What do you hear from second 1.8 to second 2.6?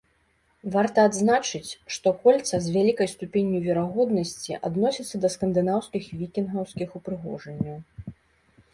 што кольца